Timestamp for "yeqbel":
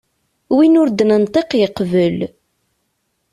1.59-2.17